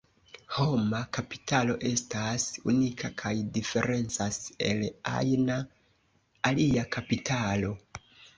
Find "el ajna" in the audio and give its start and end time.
4.71-5.59